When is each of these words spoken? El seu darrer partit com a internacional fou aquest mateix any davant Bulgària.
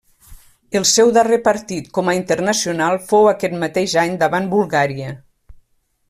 El 0.79 0.85
seu 0.91 1.11
darrer 1.17 1.37
partit 1.47 1.91
com 1.97 2.09
a 2.09 2.15
internacional 2.19 2.97
fou 3.11 3.29
aquest 3.33 3.55
mateix 3.65 3.95
any 4.05 4.19
davant 4.25 4.49
Bulgària. 4.59 5.13